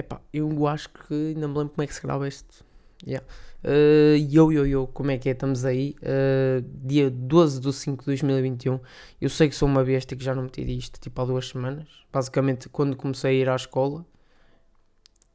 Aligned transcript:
Epá, 0.00 0.18
eu 0.32 0.66
acho 0.66 0.88
que 0.88 1.12
ainda 1.12 1.46
me 1.46 1.58
lembro 1.58 1.74
como 1.74 1.82
é 1.82 1.86
que 1.86 1.94
se 1.94 2.00
grava 2.00 2.26
este. 2.26 2.64
Yeah. 3.06 3.26
Uh, 3.62 4.16
yo, 4.16 4.50
yo, 4.50 4.64
yo, 4.64 4.86
como 4.86 5.10
é 5.10 5.18
que 5.18 5.28
é? 5.28 5.32
Estamos 5.32 5.66
aí. 5.66 5.94
Uh, 6.00 6.62
dia 6.86 7.10
12 7.10 7.60
de 7.60 7.70
5 7.70 8.00
de 8.00 8.06
2021. 8.06 8.80
Eu 9.20 9.28
sei 9.28 9.50
que 9.50 9.54
sou 9.54 9.68
uma 9.68 9.84
besta 9.84 10.16
que 10.16 10.24
já 10.24 10.34
não 10.34 10.44
meti 10.44 10.62
isto 10.62 10.98
tipo 10.98 11.20
há 11.20 11.24
duas 11.26 11.48
semanas. 11.48 11.86
Basicamente, 12.10 12.66
quando 12.70 12.96
comecei 12.96 13.30
a 13.30 13.42
ir 13.42 13.48
à 13.50 13.56
escola, 13.56 14.06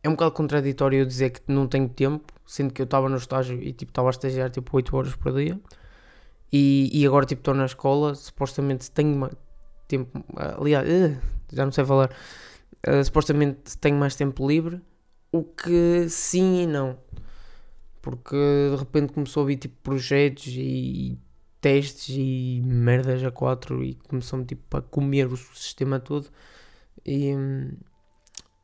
é 0.02 0.10
um 0.10 0.14
bocado 0.14 0.32
contraditório 0.32 1.00
eu 1.02 1.06
dizer 1.06 1.30
que 1.30 1.42
não 1.48 1.68
tenho 1.68 1.88
tempo, 1.88 2.34
sendo 2.44 2.74
que 2.74 2.82
eu 2.82 2.86
estava 2.86 3.08
no 3.08 3.18
estágio 3.18 3.62
e 3.62 3.72
tipo 3.72 3.92
estava 3.92 4.10
a 4.10 4.12
estagiar 4.12 4.50
tipo 4.50 4.76
8 4.76 4.98
horas 4.98 5.16
por 5.16 5.32
dia. 5.32 5.60
E, 6.52 6.90
e 6.92 7.06
agora 7.06 7.28
tipo 7.28 7.42
estou 7.42 7.54
na 7.54 7.66
escola, 7.66 8.16
supostamente 8.16 8.90
tenho 8.90 9.30
tempo. 9.88 10.26
Aliás, 10.36 10.90
uh, 10.90 11.22
já 11.54 11.64
não 11.64 11.72
sei 11.72 11.86
falar. 11.86 12.10
Uh, 12.88 13.04
supostamente 13.04 13.78
tenho 13.78 13.98
mais 13.98 14.16
tempo 14.16 14.48
livre. 14.48 14.82
O 15.32 15.44
que 15.44 16.08
sim 16.10 16.64
e 16.64 16.68
não 16.68 16.98
porque 18.06 18.36
de 18.70 18.76
repente 18.76 19.14
começou 19.14 19.42
a 19.42 19.48
vir 19.48 19.56
tipo 19.58 19.76
projetos 19.82 20.46
e 20.50 21.18
testes 21.60 22.16
e 22.16 22.62
merdas 22.64 23.24
a 23.24 23.32
quatro 23.32 23.84
e 23.84 23.96
começou-me 23.96 24.46
tipo 24.46 24.78
a 24.78 24.82
comer 24.84 25.26
o 25.26 25.36
sistema 25.36 26.00
todo 26.00 26.28
e, 27.04 27.34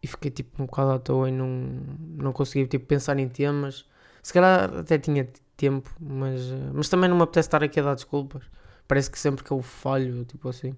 e 0.03 0.05
fiquei 0.05 0.29
tipo 0.29 0.62
um 0.62 0.67
bocado 0.67 0.91
à 0.91 0.99
toa 0.99 1.27
e 1.27 1.31
não, 1.31 1.48
não 2.17 2.31
consegui 2.31 2.67
tipo, 2.67 2.85
pensar 2.85 3.17
em 3.17 3.27
temas. 3.27 3.90
Se 4.21 4.31
calhar 4.31 4.71
até 4.77 4.99
tinha 4.99 5.27
tempo, 5.57 5.90
mas, 5.99 6.41
mas 6.71 6.88
também 6.88 7.09
não 7.09 7.17
me 7.17 7.23
apetece 7.23 7.48
estar 7.48 7.63
aqui 7.63 7.79
a 7.79 7.84
dar 7.84 7.95
desculpas. 7.95 8.43
Parece 8.88 9.09
que 9.09 9.17
sempre 9.17 9.43
que 9.43 9.49
eu 9.49 9.63
falho, 9.63 10.23
tipo 10.23 10.48
assim, 10.48 10.76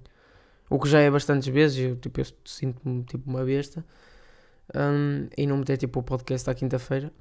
o 0.73 0.79
que 0.79 0.89
já 0.89 0.99
é 0.99 1.11
bastantes 1.11 1.47
vezes, 1.49 1.77
eu, 1.77 1.95
tipo, 1.97 2.19
eu 2.19 2.25
sinto-me 2.43 3.03
tipo 3.03 3.29
uma 3.29 3.45
besta. 3.45 3.85
Um, 4.75 5.27
e 5.37 5.45
não 5.45 5.57
meter 5.57 5.77
tipo 5.77 5.99
o 5.99 6.03
podcast 6.03 6.49
à 6.49 6.55
quinta-feira. 6.55 7.13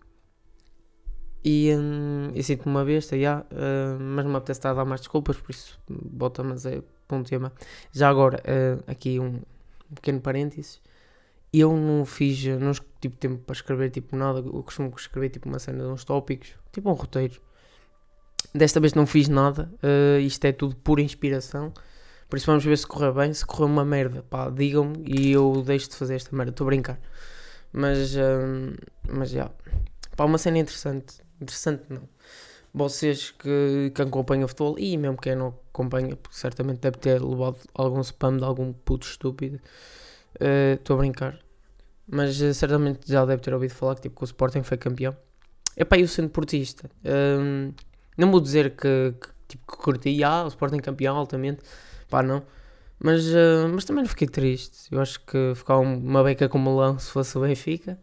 E, 1.44 1.70
hum, 1.76 2.30
e 2.34 2.42
sinto-me 2.42 2.74
uma 2.74 2.82
besta, 2.82 3.14
yeah, 3.14 3.44
uh, 3.52 4.00
mas 4.00 4.24
me 4.24 4.36
apetece 4.36 4.60
estar 4.60 4.70
a 4.70 4.74
dar 4.74 4.84
mais 4.86 5.02
desculpas, 5.02 5.36
por 5.36 5.50
isso 5.50 5.78
bota, 5.86 6.42
mas 6.42 6.64
é 6.64 6.82
bom 7.06 7.22
tema. 7.22 7.52
Já 7.92 8.08
agora, 8.08 8.40
uh, 8.40 8.90
aqui 8.90 9.20
um, 9.20 9.42
pequeno 9.94 10.20
parênteses. 10.22 10.80
Eu 11.52 11.76
não 11.76 12.06
fiz, 12.06 12.42
não 12.58 12.72
tive 13.02 13.16
tempo 13.16 13.36
para 13.44 13.52
escrever 13.52 13.90
tipo 13.90 14.16
nada, 14.16 14.38
eu 14.38 14.62
costumo 14.62 14.90
escrever 14.96 15.28
tipo 15.28 15.46
uma 15.46 15.58
cena 15.58 15.84
de 15.84 15.90
uns 15.90 16.04
tópicos, 16.04 16.54
tipo 16.72 16.88
um 16.88 16.94
roteiro. 16.94 17.38
Desta 18.54 18.80
vez 18.80 18.94
não 18.94 19.06
fiz 19.06 19.28
nada, 19.28 19.70
uh, 19.82 20.18
isto 20.20 20.42
é 20.46 20.52
tudo 20.52 20.74
pura 20.76 21.02
inspiração. 21.02 21.70
Por 22.32 22.38
isso 22.38 22.46
vamos 22.46 22.64
ver 22.64 22.78
se 22.78 22.86
correr 22.86 23.12
bem. 23.12 23.34
Se 23.34 23.44
correr 23.44 23.66
uma 23.66 23.84
merda, 23.84 24.22
pá, 24.22 24.48
digam-me 24.48 25.04
e 25.06 25.32
eu 25.32 25.62
deixo 25.62 25.90
de 25.90 25.96
fazer 25.96 26.14
esta 26.14 26.34
merda. 26.34 26.50
Estou 26.50 26.64
a 26.64 26.68
brincar. 26.68 26.98
Mas, 27.70 28.16
uh, 28.16 28.74
mas 29.06 29.28
já. 29.28 29.50
Pá, 30.16 30.24
uma 30.24 30.38
cena 30.38 30.56
interessante 30.56 31.20
interessante 31.38 31.82
não. 31.90 32.08
Vocês 32.72 33.32
que, 33.32 33.92
que 33.94 34.00
acompanham 34.00 34.48
futebol 34.48 34.78
e 34.78 34.96
mesmo 34.96 35.18
quem 35.18 35.36
não 35.36 35.48
acompanha, 35.74 36.16
porque 36.16 36.34
certamente 36.34 36.78
deve 36.78 36.96
ter 36.96 37.22
levado 37.22 37.58
algum 37.74 38.00
spam 38.00 38.38
de 38.38 38.44
algum 38.44 38.72
puto 38.72 39.06
estúpido. 39.06 39.60
Estou 40.72 40.96
uh, 40.96 41.00
a 41.00 41.02
brincar. 41.02 41.38
Mas 42.08 42.40
uh, 42.40 42.54
certamente 42.54 43.12
já 43.12 43.26
deve 43.26 43.42
ter 43.42 43.52
ouvido 43.52 43.74
falar 43.74 43.96
que, 43.96 44.00
tipo, 44.00 44.16
que 44.16 44.22
o 44.22 44.24
Sporting 44.24 44.62
foi 44.62 44.78
campeão. 44.78 45.14
Epá, 45.76 45.98
eu 45.98 46.08
sendo 46.08 46.30
portista, 46.30 46.90
uh, 47.04 47.74
não 48.16 48.30
vou 48.30 48.40
dizer 48.40 48.70
que, 48.70 49.14
que, 49.20 49.28
tipo, 49.48 49.70
que 49.70 49.76
curti, 49.76 50.24
ah, 50.24 50.44
o 50.44 50.48
Sporting 50.48 50.78
campeão 50.78 51.14
altamente, 51.14 51.60
pá, 52.12 52.22
não. 52.22 52.42
Mas, 53.00 53.26
uh, 53.28 53.68
mas 53.72 53.84
também 53.84 54.04
não 54.04 54.08
fiquei 54.10 54.28
triste. 54.28 54.88
Eu 54.92 55.00
acho 55.00 55.18
que 55.26 55.54
ficava 55.56 55.80
uma 55.80 56.22
beca 56.22 56.48
com 56.48 56.58
melão 56.58 56.98
se 56.98 57.10
fosse 57.10 57.36
o 57.38 57.40
Benfica. 57.40 57.98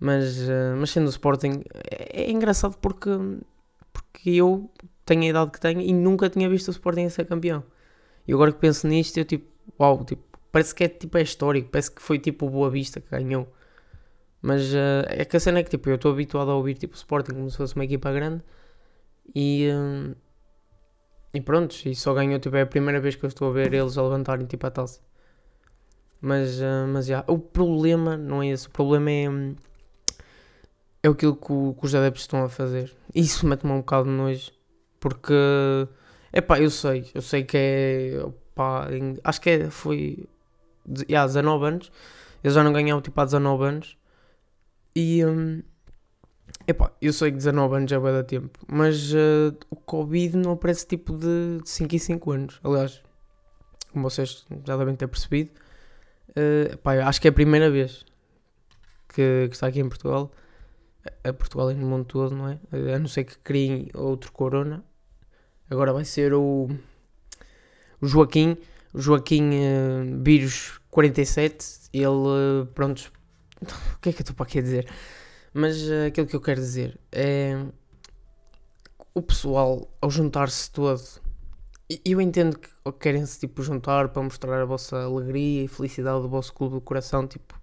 Mas, 0.00 0.38
uh, 0.40 0.76
mas 0.78 0.90
sendo 0.90 1.06
o 1.06 1.10
Sporting, 1.10 1.62
é, 1.90 2.22
é, 2.22 2.30
engraçado 2.30 2.76
porque, 2.78 3.10
porque 3.92 4.30
eu 4.30 4.70
tenho 5.06 5.22
a 5.22 5.26
idade 5.26 5.50
que 5.52 5.60
tenho 5.60 5.80
e 5.80 5.92
nunca 5.92 6.28
tinha 6.28 6.48
visto 6.48 6.68
o 6.68 6.70
Sporting 6.72 7.04
a 7.06 7.10
ser 7.10 7.26
campeão. 7.26 7.64
E 8.26 8.32
agora 8.32 8.52
que 8.52 8.58
penso 8.58 8.86
nisto, 8.86 9.18
eu 9.18 9.24
tipo, 9.24 9.46
uau, 9.80 10.04
tipo, 10.04 10.22
parece 10.52 10.74
que 10.74 10.84
é, 10.84 10.88
tipo, 10.88 11.16
é 11.18 11.22
histórico, 11.22 11.70
parece 11.70 11.90
que 11.90 12.02
foi 12.02 12.18
tipo 12.18 12.46
o 12.46 12.50
Boa 12.50 12.70
Vista 12.70 13.00
que 13.00 13.10
ganhou. 13.10 13.48
Mas 14.42 14.72
uh, 14.74 15.04
é 15.08 15.24
que 15.24 15.36
a 15.36 15.40
cena 15.40 15.60
é 15.60 15.62
que 15.64 15.70
tipo, 15.70 15.88
eu 15.90 15.96
estou 15.96 16.12
habituado 16.12 16.50
a 16.50 16.54
ouvir 16.56 16.74
tipo, 16.74 16.94
o 16.94 16.96
Sporting 16.96 17.32
como 17.34 17.50
se 17.50 17.56
fosse 17.56 17.74
uma 17.74 17.84
equipa 17.84 18.12
grande 18.12 18.42
e, 19.34 19.68
uh, 19.70 20.14
e 21.38 21.40
pronto, 21.40 21.72
e 21.86 21.94
só 21.94 22.12
ganhou, 22.14 22.40
tipo, 22.40 22.56
é 22.56 22.62
a 22.62 22.66
primeira 22.66 23.00
vez 23.00 23.14
que 23.14 23.24
eu 23.24 23.28
estou 23.28 23.48
a 23.48 23.52
ver 23.52 23.72
eles 23.72 23.96
a 23.96 24.02
levantarem 24.02 24.44
tipo 24.44 24.66
a 24.66 24.70
taça. 24.72 25.00
Mas, 26.20 26.60
uh, 26.60 26.88
mas 26.92 27.06
já, 27.06 27.22
o 27.28 27.38
problema 27.38 28.16
não 28.16 28.42
é 28.42 28.48
esse, 28.48 28.66
o 28.66 28.70
problema 28.70 29.08
é. 29.08 29.30
Um, 29.30 29.54
é 31.00 31.08
aquilo 31.08 31.36
que, 31.36 31.52
o, 31.52 31.76
que 31.78 31.86
os 31.86 31.94
adeptos 31.94 32.22
estão 32.22 32.42
a 32.42 32.48
fazer. 32.48 32.92
Isso 33.14 33.46
mete-me 33.46 33.70
um 33.70 33.78
bocado 33.78 34.08
de 34.08 34.16
nojo. 34.16 34.50
Porque, 34.98 35.32
é 36.32 36.40
pá, 36.40 36.58
eu 36.58 36.70
sei, 36.70 37.08
eu 37.14 37.22
sei 37.22 37.44
que 37.44 37.56
é, 37.56 38.26
pá, 38.52 38.88
acho 39.22 39.40
que 39.40 39.50
é, 39.50 39.70
foi, 39.70 40.28
há 41.16 41.24
19 41.24 41.66
anos, 41.66 41.92
eles 42.42 42.54
já 42.54 42.64
não 42.64 42.72
ganhavam 42.72 43.00
tipo 43.00 43.20
há 43.20 43.24
19 43.24 43.64
anos, 43.64 43.96
e, 44.92 45.24
um, 45.24 45.62
epá, 46.68 46.92
eu 47.00 47.12
sei 47.12 47.30
que 47.30 47.38
19 47.38 47.76
anos 47.76 47.90
já 47.90 47.98
vai 47.98 48.12
dar 48.12 48.24
tempo, 48.24 48.58
mas 48.68 49.12
uh, 49.12 49.56
o 49.70 49.76
Covid 49.76 50.36
não 50.36 50.52
aparece 50.52 50.86
tipo 50.86 51.16
de, 51.16 51.60
de 51.62 51.68
5 51.68 51.94
em 51.94 51.98
5 51.98 52.30
anos, 52.30 52.60
aliás, 52.62 53.02
como 53.92 54.08
vocês 54.08 54.44
já 54.64 54.76
devem 54.76 54.94
ter 54.94 55.08
percebido, 55.08 55.50
uh, 56.30 56.74
epá, 56.74 56.94
acho 57.08 57.20
que 57.20 57.26
é 57.26 57.30
a 57.30 57.34
primeira 57.34 57.70
vez 57.70 58.04
que, 59.08 59.48
que 59.48 59.54
está 59.54 59.66
aqui 59.66 59.80
em 59.80 59.88
Portugal, 59.88 60.30
a 61.24 61.32
Portugal 61.32 61.70
e 61.70 61.74
no 61.74 61.86
mundo 61.86 62.04
todo, 62.04 62.34
não 62.34 62.48
é? 62.48 62.58
A 62.94 62.98
não 62.98 63.08
ser 63.08 63.24
que 63.24 63.38
criem 63.38 63.88
outro 63.94 64.32
Corona. 64.32 64.84
Agora 65.70 65.92
vai 65.92 66.04
ser 66.04 66.32
o, 66.32 66.68
o 68.00 68.06
Joaquim, 68.06 68.56
o 68.92 69.00
Joaquim 69.00 69.50
uh, 69.50 70.22
Vírus 70.22 70.80
47. 70.90 71.88
Ele, 71.92 72.06
uh, 72.06 72.66
pronto, 72.74 73.12
o 73.62 73.98
que 74.00 74.10
é 74.10 74.12
que 74.12 74.20
eu 74.20 74.22
estou 74.22 74.36
para 74.36 74.46
aqui 74.46 74.58
a 74.58 74.62
dizer? 74.62 74.88
Mas 75.58 75.82
uh, 75.88 76.06
aquilo 76.06 76.24
que 76.24 76.36
eu 76.36 76.40
quero 76.40 76.60
dizer 76.60 76.96
é 77.10 77.60
o 79.12 79.20
pessoal, 79.20 79.88
ao 80.00 80.08
juntar-se 80.08 80.70
todo, 80.70 81.02
eu 82.04 82.20
entendo 82.20 82.56
que 82.56 82.68
querem-se 83.00 83.40
tipo 83.40 83.60
juntar 83.60 84.08
para 84.10 84.22
mostrar 84.22 84.62
a 84.62 84.64
vossa 84.64 85.02
alegria 85.02 85.64
e 85.64 85.66
felicidade 85.66 86.22
do 86.22 86.28
vosso 86.28 86.54
clube 86.54 86.76
do 86.76 86.80
coração, 86.80 87.26
tipo 87.26 87.60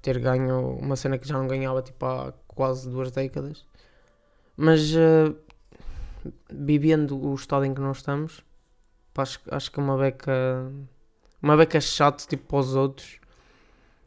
ter 0.00 0.18
ganho 0.18 0.78
uma 0.78 0.96
cena 0.96 1.18
que 1.18 1.28
já 1.28 1.36
não 1.36 1.46
ganhava 1.46 1.82
tipo 1.82 2.06
há 2.06 2.32
quase 2.46 2.88
duas 2.88 3.10
décadas. 3.10 3.66
Mas 4.56 4.90
uh, 4.94 5.36
vivendo 6.50 7.22
o 7.22 7.34
estado 7.34 7.66
em 7.66 7.74
que 7.74 7.82
nós 7.82 7.98
estamos, 7.98 8.42
acho, 9.14 9.40
acho 9.50 9.70
que 9.70 9.78
uma 9.78 9.98
beca. 9.98 10.72
Uma 11.42 11.54
beca 11.54 11.82
chata 11.82 12.24
tipo 12.26 12.46
para 12.46 12.58
os 12.60 12.74
outros. 12.74 13.20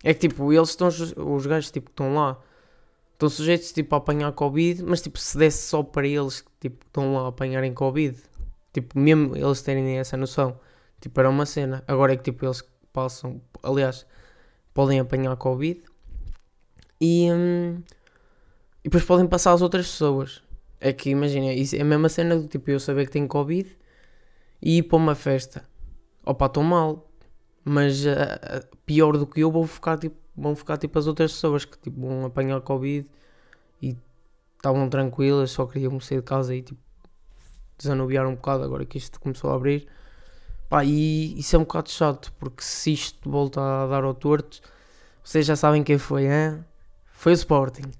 É 0.03 0.15
que 0.15 0.27
tipo, 0.27 0.51
eles 0.51 0.69
estão. 0.69 0.87
Os 0.87 1.45
gajos 1.45 1.69
tipo 1.69 1.91
estão 1.91 2.15
lá. 2.15 2.41
Estão 3.21 3.29
sujeitos 3.29 3.71
tipo 3.71 3.93
a 3.93 3.99
apanhar 3.99 4.31
Covid, 4.31 4.81
mas 4.81 4.99
tipo, 4.99 5.19
se 5.19 5.37
desse 5.37 5.67
só 5.67 5.83
para 5.83 6.07
eles 6.07 6.41
que 6.41 6.49
tipo, 6.59 6.83
estão 6.87 7.13
lá 7.13 7.25
a 7.25 7.27
apanharem 7.27 7.71
Covid, 7.71 8.17
tipo, 8.73 8.97
mesmo 8.97 9.37
eles 9.37 9.61
terem 9.61 9.99
essa 9.99 10.17
noção, 10.17 10.59
tipo, 10.99 11.19
era 11.19 11.29
uma 11.29 11.45
cena. 11.45 11.83
Agora 11.87 12.13
é 12.13 12.17
que 12.17 12.23
tipo, 12.23 12.43
eles 12.43 12.63
passam, 12.91 13.39
aliás, 13.61 14.07
podem 14.73 14.99
apanhar 14.99 15.35
Covid 15.35 15.83
e, 16.99 17.31
hum, 17.31 17.83
e 18.83 18.85
depois 18.85 19.03
podem 19.05 19.27
passar 19.27 19.53
às 19.53 19.61
outras 19.61 19.85
pessoas. 19.85 20.41
É 20.79 20.91
que 20.91 21.11
imagina, 21.11 21.53
isso 21.53 21.75
é 21.75 21.81
a 21.81 21.85
mesma 21.85 22.09
cena 22.09 22.35
do 22.35 22.47
tipo 22.47 22.71
eu 22.71 22.79
saber 22.79 23.05
que 23.05 23.11
tenho 23.11 23.27
Covid 23.27 23.69
e 24.59 24.79
ir 24.79 24.83
para 24.83 24.97
uma 24.97 25.13
festa. 25.13 25.63
Opa, 26.25 26.47
estou 26.47 26.63
mal. 26.63 27.07
Mas 27.63 28.03
uh, 28.03 28.67
pior 28.83 29.15
do 29.15 29.27
que 29.27 29.41
eu 29.41 29.51
vou 29.51 29.67
ficar 29.67 29.99
tipo, 29.99 30.17
vão 30.35 30.55
ficar 30.55 30.77
tipo 30.77 30.97
as 30.97 31.05
outras 31.05 31.33
pessoas 31.33 31.65
que 31.65 31.77
tipo, 31.77 32.01
vão 32.01 32.25
apanhar 32.25 32.59
Covid 32.61 33.07
e 33.81 33.97
estavam 34.57 34.89
tranquilas, 34.89 35.51
só 35.51 35.65
queriam 35.65 35.99
sair 35.99 36.17
de 36.19 36.23
casa 36.23 36.55
e 36.55 36.61
tipo 36.61 36.79
desanuviar 37.77 38.27
um 38.27 38.35
bocado 38.35 38.63
agora 38.63 38.85
que 38.85 38.97
isto 38.97 39.19
começou 39.19 39.51
a 39.51 39.55
abrir. 39.55 39.87
Pá, 40.69 40.85
e 40.85 41.37
isso 41.37 41.55
é 41.55 41.59
um 41.59 41.63
bocado 41.63 41.89
chato, 41.89 42.31
porque 42.39 42.63
se 42.63 42.93
isto 42.93 43.29
volta 43.29 43.59
a 43.59 43.87
dar 43.87 44.03
ao 44.03 44.13
torto, 44.13 44.61
vocês 45.23 45.45
já 45.45 45.55
sabem 45.55 45.83
quem 45.83 45.97
foi, 45.97 46.25
hein? 46.25 46.63
Foi 47.11 47.33
o 47.33 47.35
Sporting. 47.35 47.91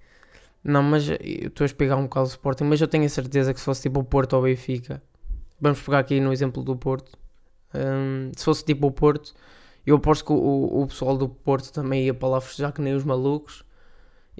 Não, 0.63 0.83
mas 0.83 1.09
eu 1.09 1.17
estou 1.47 1.63
a 1.63 1.65
explicar 1.65 1.97
um 1.97 2.03
bocado 2.03 2.27
o 2.27 2.29
Sporting, 2.29 2.63
mas 2.65 2.79
eu 2.79 2.87
tenho 2.87 3.05
a 3.05 3.09
certeza 3.09 3.53
que 3.53 3.59
se 3.59 3.65
fosse 3.65 3.81
tipo 3.81 3.99
o 3.99 4.03
Porto 4.03 4.33
ou 4.33 4.39
o 4.41 4.43
Benfica, 4.43 5.01
vamos 5.59 5.81
pegar 5.81 5.99
aqui 5.99 6.19
no 6.19 6.31
exemplo 6.31 6.63
do 6.63 6.75
Porto, 6.75 7.17
um, 7.73 8.31
se 8.35 8.45
fosse 8.45 8.63
tipo 8.63 8.87
o 8.87 8.91
Porto, 8.91 9.33
eu 9.85 9.95
aposto 9.95 10.25
que 10.25 10.31
o, 10.31 10.81
o 10.81 10.87
pessoal 10.87 11.17
do 11.17 11.27
Porto 11.27 11.71
também 11.73 12.05
ia 12.05 12.13
para 12.13 12.29
lá 12.29 12.41
festejar 12.41 12.71
que 12.71 12.81
nem 12.81 12.93
os 12.93 13.03
malucos 13.03 13.65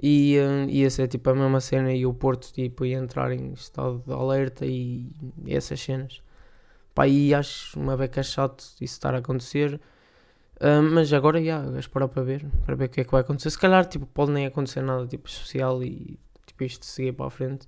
e 0.00 0.38
um, 0.40 0.68
ia 0.68 0.88
ser 0.90 1.08
tipo 1.08 1.30
a 1.30 1.34
mesma 1.34 1.60
cena 1.60 1.92
e 1.92 2.06
o 2.06 2.14
Porto 2.14 2.52
tipo, 2.52 2.84
ia 2.84 2.98
entrar 2.98 3.32
em 3.32 3.52
estado 3.52 4.02
de 4.06 4.12
alerta 4.12 4.64
e, 4.66 5.10
essas 5.46 5.80
cenas. 5.80 6.22
Pá, 6.94 7.06
e 7.06 7.34
acho 7.34 7.78
uma 7.78 7.96
beca 7.96 8.22
chato 8.22 8.62
isso 8.80 8.94
estar 8.94 9.14
a 9.14 9.18
acontecer. 9.18 9.80
Uh, 10.56 10.82
mas 10.82 11.12
agora, 11.12 11.38
já, 11.38 11.44
yeah, 11.44 11.78
esperar 11.78 12.08
para 12.08 12.22
ver, 12.22 12.46
para 12.64 12.74
ver 12.76 12.84
o 12.84 12.88
que 12.88 13.00
é 13.00 13.04
que 13.04 13.10
vai 13.10 13.22
acontecer. 13.22 13.50
Se 13.50 13.58
calhar, 13.58 13.84
tipo, 13.86 14.06
pode 14.06 14.30
nem 14.30 14.46
acontecer 14.46 14.82
nada, 14.82 15.06
tipo, 15.06 15.28
especial 15.28 15.82
e, 15.82 16.18
tipo, 16.46 16.62
isto 16.64 16.86
seguir 16.86 17.12
para 17.12 17.26
a 17.26 17.30
frente. 17.30 17.66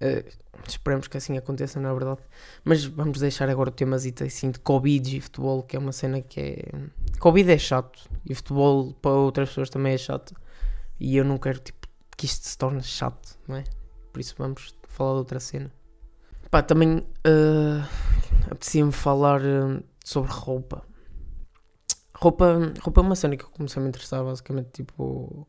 Uh, 0.00 0.28
esperemos 0.68 1.06
que 1.08 1.16
assim 1.16 1.36
aconteça, 1.38 1.78
na 1.80 1.90
é 1.90 1.92
verdade. 1.92 2.20
Mas 2.64 2.84
vamos 2.84 3.20
deixar 3.20 3.48
agora 3.48 3.70
o 3.70 3.72
tema 3.72 3.96
assim 3.96 4.50
de 4.50 4.58
Covid 4.60 5.16
e 5.16 5.20
futebol, 5.20 5.62
que 5.62 5.76
é 5.76 5.78
uma 5.78 5.92
cena 5.92 6.20
que 6.20 6.40
é. 6.40 6.62
Covid 7.20 7.50
é 7.52 7.58
chato 7.58 8.08
e 8.28 8.34
futebol 8.34 8.92
para 8.94 9.12
outras 9.12 9.48
pessoas 9.50 9.70
também 9.70 9.94
é 9.94 9.98
chato. 9.98 10.34
E 10.98 11.16
eu 11.16 11.24
não 11.24 11.38
quero 11.38 11.58
tipo, 11.58 11.86
que 12.16 12.26
isto 12.26 12.46
se 12.46 12.56
torne 12.56 12.82
chato, 12.82 13.38
não 13.46 13.56
é? 13.56 13.64
Por 14.12 14.20
isso 14.20 14.34
vamos 14.38 14.74
falar 14.88 15.12
de 15.12 15.18
outra 15.18 15.40
cena. 15.40 15.70
Pá, 16.50 16.62
também 16.62 16.98
uh, 16.98 17.86
apetecia-me 18.50 18.92
falar 18.92 19.40
uh, 19.42 19.82
sobre 20.04 20.30
roupa. 20.30 20.82
Roupa, 22.14 22.72
roupa 22.80 23.00
é 23.00 23.04
uma 23.04 23.14
cena 23.14 23.36
que 23.36 23.44
eu 23.44 23.50
comecei 23.50 23.78
a 23.78 23.82
me 23.82 23.88
interessar 23.88 24.24
basicamente 24.24 24.70
tipo. 24.72 25.46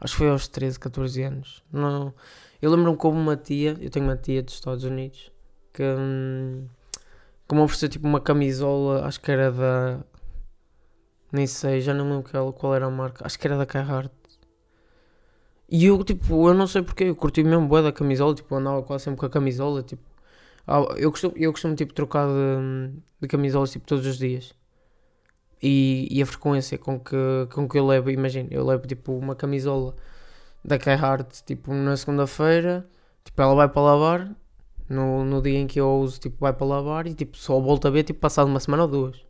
Acho 0.00 0.14
que 0.14 0.18
foi 0.18 0.30
aos 0.30 0.48
13, 0.48 0.78
14 0.78 1.22
anos. 1.22 1.64
Não, 1.72 2.14
eu 2.60 2.70
lembro-me 2.70 2.96
como 2.96 3.18
uma 3.18 3.36
tia, 3.36 3.76
eu 3.80 3.90
tenho 3.90 4.06
uma 4.06 4.16
tia 4.16 4.42
dos 4.42 4.54
Estados 4.54 4.84
Unidos, 4.84 5.32
que, 5.72 5.82
hum, 5.82 6.66
que 7.48 7.54
me 7.54 7.60
ofereceu 7.60 7.88
tipo 7.88 8.06
uma 8.06 8.20
camisola, 8.20 9.06
acho 9.06 9.20
que 9.20 9.30
era 9.30 9.52
da. 9.52 10.00
Nem 11.32 11.46
sei, 11.46 11.80
já 11.80 11.94
não 11.94 12.08
lembro 12.10 12.30
qual, 12.30 12.52
qual 12.52 12.74
era 12.74 12.86
a 12.86 12.90
marca, 12.90 13.24
acho 13.26 13.38
que 13.38 13.46
era 13.46 13.56
da 13.56 13.66
Carhartt. 13.66 14.12
E 15.68 15.84
eu, 15.86 16.02
tipo, 16.04 16.48
eu 16.48 16.54
não 16.54 16.66
sei 16.66 16.82
porque, 16.82 17.04
eu 17.04 17.16
curti 17.16 17.42
mesmo 17.44 17.66
boa 17.68 17.82
da 17.82 17.92
camisola, 17.92 18.34
tipo, 18.34 18.54
andava 18.54 18.82
quase 18.82 19.04
sempre 19.04 19.20
com 19.20 19.26
a 19.26 19.30
camisola, 19.30 19.82
tipo. 19.82 20.02
Ah, 20.66 20.80
eu 20.98 21.10
costumo, 21.10 21.34
eu 21.36 21.52
costumo 21.52 21.74
tipo, 21.76 21.94
trocar 21.94 22.26
de, 22.28 22.92
de 23.20 23.28
camisolas, 23.28 23.72
tipo, 23.72 23.86
todos 23.86 24.06
os 24.06 24.18
dias. 24.18 24.54
E, 25.62 26.06
e 26.10 26.22
a 26.22 26.26
frequência 26.26 26.78
com 26.78 27.00
que, 27.00 27.16
com 27.52 27.68
que 27.68 27.78
eu 27.78 27.86
levo, 27.86 28.10
imagina, 28.10 28.48
eu 28.52 28.64
levo, 28.64 28.86
tipo, 28.86 29.12
uma 29.12 29.34
camisola 29.34 29.94
da 30.64 30.78
Carhartt, 30.78 31.44
tipo, 31.44 31.74
na 31.74 31.96
segunda-feira, 31.96 32.86
tipo, 33.24 33.40
ela 33.42 33.54
vai 33.54 33.68
para 33.68 33.82
lavar, 33.82 34.36
no, 34.88 35.24
no 35.24 35.42
dia 35.42 35.58
em 35.58 35.66
que 35.66 35.80
eu 35.80 35.90
uso, 36.00 36.20
tipo, 36.20 36.38
vai 36.40 36.52
para 36.52 36.66
lavar 36.66 37.06
e, 37.06 37.14
tipo, 37.14 37.36
só 37.38 37.60
volto 37.60 37.88
a 37.88 37.90
ver, 37.90 38.04
tipo, 38.04 38.20
passado 38.20 38.48
uma 38.48 38.60
semana 38.60 38.84
ou 38.84 38.88
duas. 38.90 39.24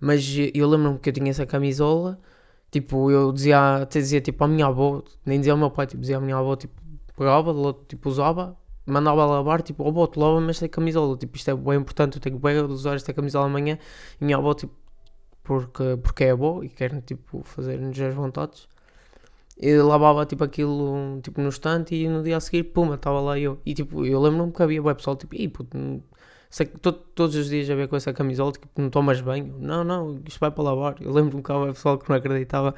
Mas 0.00 0.24
eu 0.54 0.68
lembro-me 0.68 0.98
que 0.98 1.08
eu 1.10 1.12
tinha 1.12 1.30
essa 1.30 1.46
camisola, 1.46 2.18
tipo, 2.72 3.10
eu 3.10 3.32
dizia, 3.32 3.82
até 3.82 4.00
dizia, 4.00 4.20
tipo, 4.20 4.42
à 4.44 4.48
minha 4.48 4.66
avó, 4.66 5.04
nem 5.26 5.38
dizia 5.38 5.52
ao 5.52 5.58
meu 5.58 5.70
pai, 5.70 5.86
tipo, 5.86 6.00
dizia 6.00 6.16
à 6.18 6.20
minha 6.20 6.36
avó, 6.36 6.56
tipo, 6.56 6.74
pegava, 7.16 7.54
tipo, 7.88 8.08
usava, 8.08 8.56
mandava 8.86 9.24
lavar, 9.26 9.62
tipo, 9.62 9.84
oh, 9.84 9.92
boto, 9.92 10.18
lava-me 10.20 10.50
esta 10.50 10.68
camisola, 10.68 11.16
tipo, 11.16 11.36
isto 11.36 11.50
é 11.50 11.54
bem 11.54 11.76
importante, 11.78 12.16
eu 12.16 12.20
tenho 12.22 12.40
que 12.40 12.46
usar 12.72 12.96
esta 12.96 13.12
camisola 13.14 13.46
amanhã, 13.46 13.78
e 14.20 14.24
minha 14.24 14.38
avó, 14.38 14.54
tipo, 14.54 14.74
porque, 15.44 15.96
porque 16.02 16.24
é 16.24 16.34
boa 16.36 16.64
e 16.64 16.68
quer, 16.68 17.00
tipo, 17.02 17.42
fazer-nos 17.44 18.00
as 18.00 18.14
vontades, 18.14 18.68
eu 19.56 19.86
lavava 19.86 20.24
tipo 20.26 20.42
aquilo 20.44 21.20
tipo, 21.22 21.40
no 21.40 21.48
estante 21.48 21.94
e 21.94 22.08
no 22.08 22.22
dia 22.22 22.36
a 22.36 22.40
seguir, 22.40 22.64
puma, 22.64 22.94
estava 22.96 23.20
lá 23.20 23.38
eu. 23.38 23.60
E 23.64 23.74
tipo, 23.74 24.04
eu 24.04 24.20
lembro-me 24.20 24.52
que 24.52 24.62
havia 24.62 24.82
web 24.82 24.96
pessoal 24.96 25.16
tipo, 25.16 25.34
Ih, 25.36 25.48
puto, 25.48 26.02
que 26.66 26.78
todos 26.78 27.34
os 27.34 27.48
dias 27.48 27.70
a 27.70 27.74
ver 27.74 27.88
com 27.88 27.96
essa 27.96 28.12
camisola, 28.12 28.52
tipo, 28.52 28.68
não 28.76 28.90
tomas 28.90 29.20
banho? 29.22 29.56
Não, 29.58 29.82
não, 29.82 30.20
isto 30.26 30.38
vai 30.38 30.50
para 30.50 30.64
lavar. 30.64 30.96
Eu 31.00 31.10
lembro-me 31.10 31.42
que 31.42 31.50
havia 31.50 31.72
pessoal 31.72 31.96
que 31.96 32.08
não 32.10 32.16
acreditava. 32.16 32.74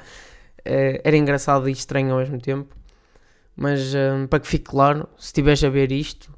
É, 0.63 1.01
era 1.03 1.17
engraçado 1.17 1.67
e 1.67 1.73
estranho 1.73 2.13
ao 2.13 2.19
mesmo 2.19 2.39
tempo. 2.39 2.73
Mas 3.55 3.93
um, 3.93 4.27
para 4.27 4.39
que 4.39 4.47
fique 4.47 4.63
claro, 4.63 5.09
se 5.17 5.27
estiveres 5.27 5.63
a 5.63 5.69
ver 5.69 5.91
isto, 5.91 6.33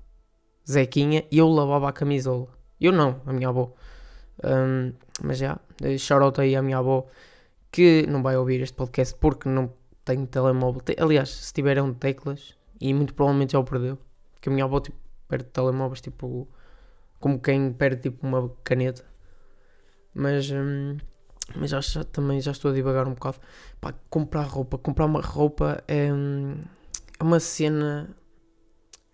Zequinha, 0.69 1.25
eu 1.31 1.47
lavava 1.47 1.89
a 1.89 1.93
camisola. 1.93 2.47
Eu 2.81 2.91
não, 2.91 3.21
a 3.25 3.31
minha 3.31 3.49
avó. 3.49 3.73
Um, 4.43 4.93
mas 5.23 5.37
já, 5.37 5.59
shout 5.99 6.41
aí 6.41 6.55
à 6.55 6.61
minha 6.61 6.79
avó 6.79 7.07
que 7.71 8.05
não 8.07 8.23
vai 8.23 8.35
ouvir 8.35 8.61
este 8.61 8.75
podcast 8.75 9.15
porque 9.19 9.47
não 9.47 9.71
tenho 10.03 10.25
telemóvel. 10.25 10.81
Aliás, 10.99 11.29
se 11.29 11.53
tiveram 11.53 11.93
teclas, 11.93 12.55
e 12.81 12.93
muito 12.93 13.13
provavelmente 13.13 13.53
já 13.53 13.59
o 13.59 13.63
perdeu. 13.63 13.97
Porque 14.33 14.49
a 14.49 14.51
minha 14.51 14.65
avó 14.65 14.79
tipo, 14.79 14.97
perde 15.27 15.45
telemóveis, 15.45 16.01
tipo, 16.01 16.47
como 17.19 17.39
quem 17.39 17.71
perde 17.73 18.03
tipo 18.03 18.25
uma 18.25 18.49
caneta. 18.63 19.05
Mas, 20.13 20.49
hum, 20.51 20.97
mas 21.55 21.69
já, 21.71 21.81
já, 21.81 22.03
também 22.03 22.41
já 22.41 22.51
estou 22.51 22.71
a 22.71 22.73
divagar 22.73 23.07
um 23.07 23.13
bocado. 23.13 23.37
Pá, 23.79 23.93
comprar 24.09 24.43
roupa, 24.43 24.77
comprar 24.77 25.05
uma 25.05 25.21
roupa 25.21 25.83
é, 25.87 26.11
hum, 26.11 26.57
é 27.19 27.23
uma 27.23 27.39
cena. 27.39 28.09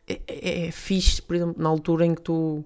É, 0.08 0.20
é, 0.28 0.68
é 0.68 0.72
fixe, 0.72 1.22
por 1.22 1.36
exemplo, 1.36 1.62
na 1.62 1.70
altura 1.70 2.06
em 2.06 2.16
que 2.16 2.22
tu. 2.22 2.64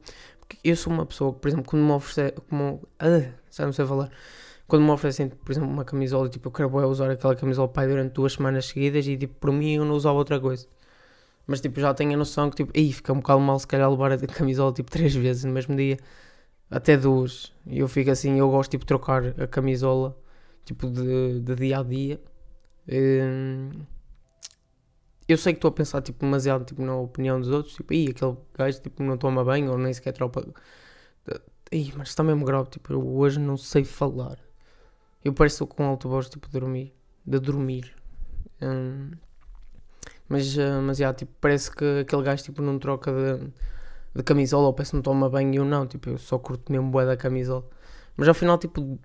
Eu 0.63 0.75
sou 0.75 0.94
uma 0.94 1.06
pessoa 1.06 1.34
que, 1.34 1.40
por 1.40 1.48
exemplo, 1.50 1.66
quando 1.66 1.83
me 1.83 1.92
oferece. 1.92 2.36
Como, 2.50 2.81
ah, 3.00 3.31
já 3.51 3.66
não 3.66 3.74
sei 3.74 3.86
falar 3.86 4.12
quando 4.68 4.83
me 4.83 4.92
oferecem, 4.92 5.30
por 5.30 5.51
exemplo, 5.51 5.69
uma 5.69 5.86
camisola, 5.86 6.30
tipo, 6.30 6.50
eu 6.50 6.51
quero 6.51 6.90
usar 6.90 7.10
aquela 7.10 7.36
camisola 7.36 7.69
pai 7.69 7.88
durante 7.88 8.12
duas 8.13 8.33
semanas 8.33 8.66
seguidas 8.66 9.07
e, 9.07 9.16
tipo, 9.18 9.33
por 9.36 9.51
mim 9.51 9.75
eu 9.75 9.86
não 9.86 9.95
usava 9.95 10.18
outra 10.18 10.40
coisa. 10.40 10.68
Mas, 11.47 11.61
tipo, 11.61 11.79
já 11.79 11.94
tenho 11.94 12.13
a 12.13 12.17
noção 12.17 12.49
que, 12.49 12.57
tipo, 12.57 12.71
aí 12.77 12.91
fica 12.94 13.13
um 13.13 13.17
bocado 13.17 13.39
mal 13.41 13.57
se 13.59 13.67
calhar 13.67 13.89
levar 13.89 14.11
a 14.11 14.17
camisola, 14.27 14.73
tipo, 14.73 14.91
três 14.91 15.15
vezes 15.15 15.45
no 15.45 15.51
mesmo 15.53 15.75
dia, 15.75 15.97
até 16.69 16.97
duas. 16.97 17.53
E 17.65 17.79
eu 17.79 17.88
fico 17.88 18.11
assim, 18.11 18.38
eu 18.39 18.49
gosto, 18.49 18.71
tipo, 18.71 18.83
de 18.83 18.88
trocar 18.88 19.23
a 19.41 19.47
camisola, 19.47 20.17
tipo, 20.65 20.89
de, 20.89 21.39
de 21.41 21.55
dia 21.55 21.79
a 21.79 21.83
dia. 21.83 22.21
Hum, 22.89 23.71
eu 25.27 25.38
sei 25.38 25.53
que 25.53 25.57
estou 25.57 25.69
a 25.69 25.71
pensar, 25.73 26.01
tipo, 26.01 26.19
demasiado, 26.25 26.65
tipo, 26.65 26.81
na 26.83 26.95
opinião 26.95 27.39
dos 27.39 27.49
outros, 27.49 27.75
tipo, 27.75 27.94
aí 27.94 28.09
aquele 28.09 28.38
gajo, 28.53 28.81
tipo, 28.81 29.03
não 29.03 29.17
toma 29.17 29.44
bem 29.45 29.69
ou 29.69 29.77
nem 29.77 29.94
sequer 29.94 30.13
tropa... 30.13 30.45
Ih, 31.71 31.94
mas 31.97 32.09
está 32.09 32.23
mesmo 32.23 32.45
grave, 32.45 32.69
tipo, 32.69 32.94
eu 32.94 33.05
hoje 33.05 33.39
não 33.39 33.57
sei 33.57 33.83
falar. 33.83 34.38
Eu 35.23 35.33
pareço 35.33 35.67
com 35.67 35.83
alto 35.83 36.07
voz, 36.07 36.29
tipo, 36.29 36.47
dormir. 36.49 36.94
De 37.25 37.39
dormir. 37.39 37.94
Um, 38.61 39.11
mas, 40.29 40.56
uh, 40.57 40.81
mas, 40.83 41.00
yeah, 41.00 41.15
tipo, 41.18 41.31
parece 41.41 41.71
que 41.71 42.00
aquele 42.01 42.24
gajo, 42.24 42.44
tipo, 42.44 42.62
não 42.62 42.79
troca 42.79 43.12
de, 43.12 43.51
de 44.15 44.24
camisola 44.24 44.68
ou 44.68 44.74
parece 44.74 44.91
que 44.91 44.95
não 44.97 45.03
toma 45.03 45.29
banho 45.29 45.53
e 45.53 45.57
eu 45.57 45.65
não. 45.65 45.88
Tipo, 45.88 46.09
eu 46.12 46.18
só 46.18 46.39
curto 46.39 46.71
mesmo 46.71 46.89
bué 46.91 47.06
da 47.06 47.18
camisola. 47.18 47.65
Mas 48.15 48.27
ao 48.27 48.33
final, 48.33 48.57
tipo, 48.57 49.00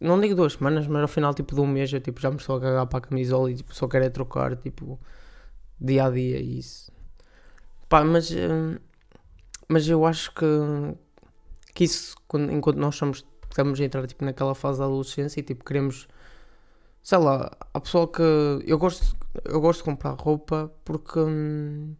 não 0.00 0.20
digo 0.20 0.34
duas 0.34 0.54
semanas, 0.54 0.86
mas 0.86 1.02
ao 1.02 1.08
final, 1.08 1.34
tipo, 1.34 1.54
de 1.54 1.60
um 1.60 1.66
mês 1.66 1.92
eu, 1.92 2.00
tipo, 2.00 2.20
já 2.20 2.30
me 2.30 2.36
estou 2.36 2.56
a 2.56 2.60
cagar 2.60 2.86
para 2.86 2.98
a 2.98 3.02
camisola 3.02 3.50
e, 3.50 3.54
tipo, 3.56 3.74
só 3.74 3.88
quero 3.88 4.04
é 4.04 4.10
trocar, 4.10 4.56
tipo, 4.56 5.00
dia 5.80 6.06
a 6.06 6.10
dia 6.10 6.38
e 6.40 6.58
isso. 6.58 6.92
Pá, 7.88 8.04
mas... 8.04 8.30
Uh, 8.30 8.80
mas 9.68 9.88
eu 9.88 10.04
acho 10.06 10.32
que... 10.34 10.46
Que 11.74 11.84
isso, 11.84 12.14
quando, 12.28 12.52
enquanto 12.52 12.76
nós 12.78 12.94
somos 12.96 13.24
estamos 13.54 13.80
a 13.80 13.84
entrar 13.84 14.06
tipo, 14.06 14.24
naquela 14.24 14.54
fase 14.54 14.80
da 14.80 14.84
adolescência 14.84 15.40
e 15.40 15.42
tipo, 15.42 15.64
queremos. 15.64 16.08
Sei 17.04 17.18
lá, 17.18 17.52
a 17.74 17.80
pessoa 17.80 18.08
que. 18.10 18.22
Eu 18.66 18.78
gosto, 18.78 19.16
eu 19.44 19.60
gosto 19.60 19.80
de 19.80 19.84
comprar 19.84 20.12
roupa 20.14 20.72
porque. 20.84 21.20
Hum, 21.20 21.94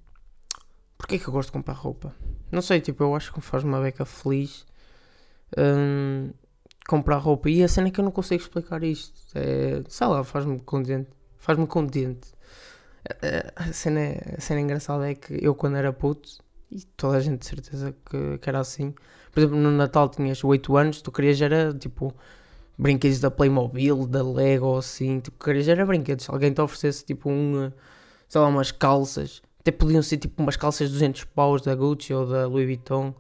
Porquê 0.99 1.19
que 1.19 1.28
eu 1.28 1.33
gosto 1.33 1.49
de 1.49 1.52
comprar 1.52 1.75
roupa? 1.75 2.14
Não 2.50 2.62
sei, 2.62 2.81
tipo, 2.81 3.02
eu 3.02 3.14
acho 3.14 3.31
que 3.33 3.38
me 3.38 3.45
faz 3.45 3.62
uma 3.64 3.81
beca 3.81 4.05
feliz 4.05 4.64
hum, 5.59 6.31
comprar 6.88 7.19
roupa. 7.19 7.50
E 7.50 7.62
a 7.62 7.69
cena 7.69 7.88
é 7.88 7.90
que 7.90 8.00
eu 8.00 8.05
não 8.05 8.12
consigo 8.12 8.43
explicar 8.43 8.83
isto. 8.83 9.21
É, 9.35 9.83
sei 9.88 10.07
lá, 10.07 10.25
faz-me 10.25 10.61
contente. 10.61 11.11
Faz-me 11.38 11.67
contente. 11.67 12.33
A 13.57 13.73
cena, 13.73 14.00
a 14.37 14.40
cena 14.40 14.61
engraçada 14.61 15.11
é 15.11 15.14
que 15.14 15.38
eu, 15.45 15.55
quando 15.55 15.76
era 15.76 15.93
puto, 15.93 16.38
e 16.71 16.83
toda 16.97 17.17
a 17.19 17.21
gente 17.21 17.40
de 17.40 17.47
certeza 17.47 17.95
que, 18.11 18.38
que 18.38 18.49
era 18.49 18.61
assim, 18.61 18.95
por 19.33 19.40
exemplo, 19.40 19.59
no 19.59 19.71
Natal 19.71 20.09
tinhas 20.09 20.43
8 20.43 20.76
anos, 20.76 21.02
tu 21.02 21.12
querias 21.12 21.40
era 21.40 21.73
tipo 21.75 22.14
brinquedos 22.78 23.21
da 23.21 23.31
Playmobil, 23.31 24.07
da 24.07 24.23
Lego, 24.23 24.76
assim, 24.76 25.21
tipo, 25.21 25.43
querias 25.43 25.69
era 25.69 25.87
brinquedos. 25.87 26.25
Se 26.25 26.31
alguém 26.31 26.52
te 26.52 26.61
oferecesse 26.61 27.04
tipo 27.04 27.31
um, 27.31 27.71
sei 28.28 28.40
lá, 28.40 28.49
umas 28.49 28.71
calças, 28.73 29.43
até 29.61 29.71
podiam 29.71 30.02
ser 30.02 30.19
tipo 30.19 30.43
umas 30.43 30.57
calças 30.57 30.88
de 30.88 30.95
200 30.95 31.25
paus 31.25 31.62
da 31.62 31.75
Gucci 31.75 32.12
ou 32.12 32.26
da 32.26 32.47
Louis 32.47 32.66
Vuitton, 32.66 33.14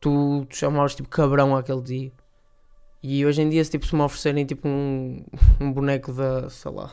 tu, 0.00 0.46
tu 0.48 0.56
chamavas 0.56 0.94
tipo 0.94 1.08
cabrão 1.08 1.56
aquele 1.56 1.82
dia. 1.82 2.12
E 3.02 3.26
hoje 3.26 3.42
em 3.42 3.48
dia, 3.48 3.64
se, 3.64 3.70
tipo, 3.70 3.84
se 3.84 3.94
me 3.96 4.02
oferecerem 4.02 4.46
tipo 4.46 4.68
um, 4.68 5.24
um 5.60 5.72
boneco 5.72 6.12
da, 6.12 6.48
sei 6.48 6.70
lá, 6.70 6.92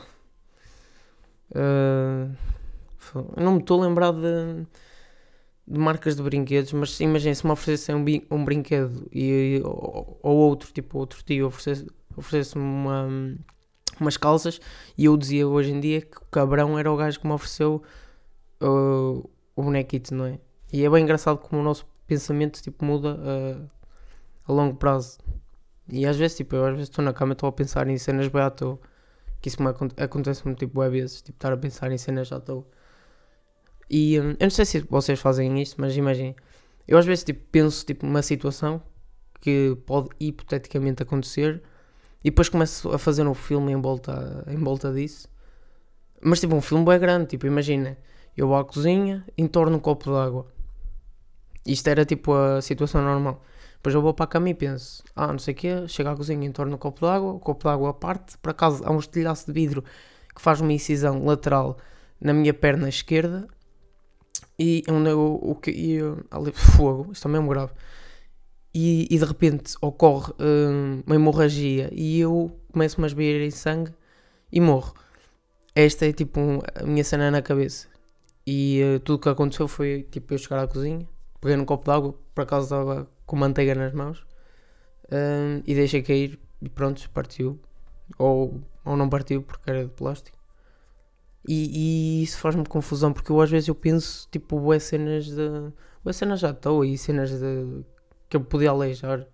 uh, 1.52 2.36
não 3.36 3.54
me 3.54 3.60
estou 3.60 3.80
a 3.80 3.86
lembrar 3.86 4.12
de 4.12 4.66
de 5.70 5.78
marcas 5.78 6.16
de 6.16 6.22
brinquedos, 6.22 6.72
mas 6.72 6.98
imagina 6.98 7.34
se 7.34 7.46
me 7.46 7.52
oferecessem 7.52 7.94
um, 7.94 8.04
um 8.34 8.44
brinquedo 8.44 9.08
e, 9.12 9.60
ou, 9.64 10.18
ou, 10.20 10.36
outro, 10.36 10.72
tipo 10.72 10.98
outro 10.98 11.22
tio 11.22 11.46
oferecesse-me 11.46 11.90
oferecesse 12.16 12.56
uma, 12.56 13.08
umas 14.00 14.16
calças 14.16 14.60
e 14.98 15.04
eu 15.04 15.16
dizia 15.16 15.46
hoje 15.46 15.70
em 15.70 15.78
dia 15.78 16.00
que 16.00 16.18
o 16.18 16.24
cabrão 16.30 16.76
era 16.76 16.90
o 16.90 16.96
gajo 16.96 17.20
que 17.20 17.26
me 17.26 17.32
ofereceu 17.32 17.82
uh, 18.60 19.30
o 19.54 19.62
bonequito, 19.62 20.12
não 20.12 20.26
é? 20.26 20.40
E 20.72 20.84
é 20.84 20.90
bem 20.90 21.04
engraçado 21.04 21.38
como 21.38 21.60
o 21.60 21.64
nosso 21.64 21.86
pensamento 22.06 22.60
tipo, 22.60 22.84
muda 22.84 23.14
uh, 23.14 23.70
a 24.46 24.52
longo 24.52 24.76
prazo. 24.76 25.18
E 25.88 26.06
às 26.06 26.16
vezes, 26.16 26.36
tipo, 26.36 26.54
eu 26.56 26.64
às 26.64 26.72
vezes 26.72 26.88
estou 26.88 27.04
na 27.04 27.12
cama 27.12 27.32
e 27.32 27.34
estou 27.34 27.48
a 27.48 27.52
pensar 27.52 27.88
em 27.88 27.98
cenas 27.98 28.28
bem 28.28 28.42
à 28.42 28.50
toa. 28.50 28.78
Que 29.40 29.48
isso 29.48 29.62
me 29.62 29.70
acontece-me 29.96 30.54
tipo, 30.54 30.80
às 30.82 30.92
vezes, 30.92 31.22
tipo, 31.22 31.36
estar 31.36 31.52
a 31.52 31.56
pensar 31.56 31.90
em 31.90 31.98
cenas 31.98 32.30
à 32.32 32.40
toa. 32.40 32.64
E 33.90 34.20
hum, 34.20 34.36
eu 34.38 34.44
não 34.46 34.50
sei 34.50 34.64
se 34.64 34.80
vocês 34.90 35.20
fazem 35.20 35.60
isto, 35.60 35.80
mas 35.80 35.96
imaginem, 35.96 36.36
eu 36.88 36.98
às 36.98 37.06
vezes 37.06 37.24
tipo, 37.24 37.42
penso 37.50 37.84
tipo, 37.86 38.06
numa 38.06 38.22
situação 38.22 38.82
que 39.40 39.76
pode 39.86 40.10
hipoteticamente 40.20 41.02
acontecer 41.02 41.62
E 42.24 42.30
depois 42.30 42.48
começo 42.48 42.90
a 42.92 42.98
fazer 42.98 43.26
um 43.26 43.34
filme 43.34 43.72
em 43.72 43.80
volta, 43.80 44.44
em 44.48 44.56
volta 44.58 44.92
disso. 44.92 45.28
Mas 46.22 46.40
tipo, 46.40 46.54
um 46.54 46.60
filme 46.60 46.84
bem 46.84 46.98
grande, 46.98 47.26
tipo, 47.28 47.46
imagina, 47.46 47.96
eu 48.36 48.48
vou 48.48 48.56
à 48.56 48.64
cozinha, 48.64 49.24
entorno 49.38 49.76
um 49.76 49.80
copo 49.80 50.04
de 50.10 50.16
água. 50.16 50.46
Isto 51.66 51.88
era 51.88 52.04
tipo 52.04 52.32
a 52.34 52.60
situação 52.62 53.02
normal. 53.02 53.42
Depois 53.76 53.94
eu 53.94 54.02
vou 54.02 54.12
para 54.14 54.24
a 54.24 54.28
cama 54.28 54.50
e 54.50 54.54
penso, 54.54 55.02
ah, 55.16 55.28
não 55.28 55.38
sei 55.38 55.54
o 55.54 55.56
quê, 55.56 55.88
chego 55.88 56.10
à 56.10 56.16
cozinha, 56.16 56.46
entorno 56.46 56.74
um 56.74 56.78
copo 56.78 57.00
de 57.00 57.06
água, 57.06 57.32
o 57.32 57.40
copo 57.40 57.64
de 57.64 57.70
água 57.70 57.94
parte, 57.94 58.36
por 58.38 58.50
acaso 58.50 58.82
há 58.84 58.92
um 58.92 58.98
estilhaço 58.98 59.46
de 59.46 59.52
vidro 59.52 59.82
que 60.34 60.40
faz 60.42 60.60
uma 60.60 60.72
incisão 60.72 61.24
lateral 61.24 61.78
na 62.20 62.34
minha 62.34 62.52
perna 62.52 62.88
esquerda 62.88 63.48
e 64.58 64.82
onde 64.88 65.10
eu, 65.10 65.38
o 65.42 65.54
que 65.54 65.70
e, 65.70 65.98
ali, 66.30 66.52
fogo, 66.52 67.12
isto 67.12 67.28
é 67.28 67.30
mesmo 67.30 67.48
grave. 67.48 67.72
E, 68.74 69.08
e 69.10 69.18
de 69.18 69.24
repente 69.24 69.74
ocorre 69.80 70.32
hum, 70.40 71.02
uma 71.06 71.16
hemorragia 71.16 71.90
e 71.92 72.20
eu 72.20 72.56
começo-me 72.72 73.04
a 73.04 73.08
esbeir 73.08 73.40
em 73.42 73.50
sangue 73.50 73.92
e 74.52 74.60
morro. 74.60 74.94
Esta 75.74 76.06
é 76.06 76.12
tipo 76.12 76.40
um, 76.40 76.58
a 76.74 76.84
minha 76.84 77.04
cena 77.04 77.30
na 77.30 77.42
cabeça. 77.42 77.88
E 78.46 78.80
uh, 78.82 79.00
tudo 79.00 79.16
o 79.16 79.18
que 79.20 79.28
aconteceu 79.28 79.68
foi 79.68 80.06
tipo 80.10 80.34
eu 80.34 80.38
chegar 80.38 80.62
à 80.62 80.68
cozinha, 80.68 81.06
peguei 81.40 81.56
num 81.56 81.64
copo 81.64 81.84
de 81.84 81.90
água, 81.90 82.14
por 82.34 82.42
acaso 82.42 82.64
estava 82.64 83.08
com 83.26 83.36
manteiga 83.36 83.74
nas 83.74 83.92
mãos, 83.92 84.24
hum, 85.10 85.62
e 85.66 85.74
deixei 85.74 86.02
cair 86.02 86.38
e 86.62 86.68
pronto, 86.68 87.08
partiu. 87.10 87.58
Ou, 88.18 88.60
ou 88.84 88.96
não 88.96 89.08
partiu 89.08 89.42
porque 89.42 89.70
era 89.70 89.84
de 89.84 89.90
plástico. 89.90 90.39
E, 91.48 92.20
e 92.20 92.22
isso 92.22 92.38
faz-me 92.38 92.64
confusão 92.66 93.12
porque 93.12 93.32
eu 93.32 93.40
às 93.40 93.50
vezes 93.50 93.68
eu 93.68 93.74
penso 93.74 94.28
tipo 94.30 94.60
boé 94.60 94.78
cenas 94.78 95.26
de. 95.26 95.72
Boé 96.04 96.12
cenas 96.12 96.40
já 96.40 96.50
estou 96.50 96.84
e 96.84 96.96
cenas 96.98 97.30
de. 97.30 97.84
que 98.28 98.36
eu 98.36 98.40
podia 98.42 98.70
aleijar. 98.70 99.26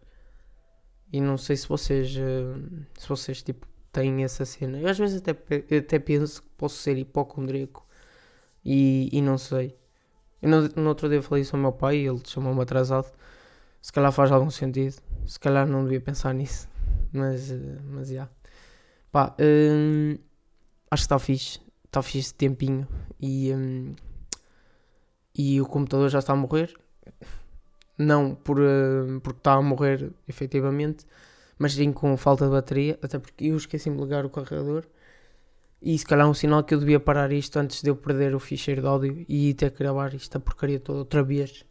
E 1.12 1.20
não 1.20 1.36
sei 1.38 1.56
se 1.56 1.68
vocês. 1.68 2.14
eh, 2.16 2.54
se 2.98 3.08
vocês 3.08 3.42
tipo 3.42 3.66
têm 3.92 4.24
essa 4.24 4.44
cena. 4.44 4.78
Eu 4.78 4.88
às 4.88 4.98
vezes 4.98 5.22
até, 5.22 5.32
até 5.78 5.98
penso 5.98 6.42
que 6.42 6.48
posso 6.56 6.76
ser 6.76 6.98
hipocondríaco 6.98 7.86
e, 8.64 9.08
e 9.12 9.22
não 9.22 9.38
sei. 9.38 9.76
Eu 10.42 10.50
no, 10.50 10.68
no 10.82 10.88
outro 10.88 11.08
dia 11.08 11.22
falei 11.22 11.42
isso 11.42 11.56
ao 11.56 11.62
meu 11.62 11.72
pai 11.72 11.96
ele 11.98 12.20
chamou-me 12.26 12.60
atrasado. 12.62 13.10
Se 13.80 13.92
calhar 13.92 14.12
faz 14.12 14.30
algum 14.32 14.50
sentido. 14.50 14.96
Se 15.26 15.38
calhar 15.40 15.66
não 15.66 15.84
devia 15.84 16.00
pensar 16.00 16.34
nisso. 16.34 16.68
Mas, 17.12 17.50
eh, 17.50 17.78
mas 17.84 18.08
já. 18.08 18.28
Pá, 19.12 19.34
hum, 19.40 20.18
acho 20.90 21.02
que 21.02 21.06
está 21.06 21.18
fixe. 21.18 21.60
Está 21.86 22.02
fixe 22.02 22.18
esse 22.18 22.34
tempinho. 22.34 22.86
E, 23.20 23.52
hum, 23.54 23.94
e 25.34 25.60
o 25.60 25.66
computador 25.66 26.08
já 26.10 26.18
está 26.18 26.32
a 26.32 26.36
morrer. 26.36 26.74
Não 27.98 28.34
por, 28.34 28.58
eh, 28.60 29.20
porque 29.22 29.38
está 29.40 29.54
a 29.54 29.62
morrer 29.62 30.12
efetivamente, 30.28 31.06
mas 31.58 31.72
sim 31.74 31.92
com 31.92 32.16
falta 32.16 32.44
de 32.44 32.50
bateria. 32.50 32.98
Até 33.02 33.18
porque 33.18 33.46
eu 33.46 33.56
esqueci-me 33.56 33.96
de 33.96 34.02
ligar 34.02 34.24
o 34.26 34.30
carregador. 34.30 34.84
E 35.80 35.96
se 35.98 36.04
calhar 36.04 36.26
é 36.26 36.30
um 36.30 36.34
sinal 36.34 36.64
que 36.64 36.74
eu 36.74 36.80
devia 36.80 36.98
parar 37.00 37.32
isto 37.32 37.58
antes 37.58 37.82
de 37.82 37.90
eu 37.90 37.96
perder 37.96 38.34
o 38.34 38.40
ficheiro 38.40 38.80
de 38.82 38.86
áudio 38.88 39.24
e 39.28 39.54
ter 39.54 39.70
que 39.70 39.78
gravar 39.78 40.14
esta 40.14 40.40
porcaria 40.40 40.80
toda 40.80 41.00
outra 41.00 41.22
vez. 41.22 41.64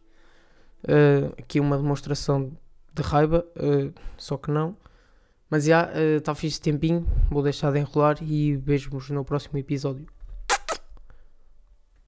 Eh, 0.87 1.31
aqui 1.39 1.59
uma 1.59 1.77
demonstração 1.77 2.51
de 2.93 3.01
raiva, 3.03 3.45
eh, 3.55 3.91
só 4.17 4.37
que 4.37 4.51
não. 4.51 4.77
Mas 5.55 5.63
já 5.63 5.89
está 6.17 6.35
fixe 6.35 6.55
esse 6.55 6.61
tempinho, 6.61 7.07
vou 7.31 7.41
deixar 7.41 7.71
de 7.71 7.79
enrolar 7.79 8.17
e 8.21 8.57
vejo-vos 8.57 9.09
no 9.09 9.23
próximo 9.23 9.57
episódio. 9.57 10.05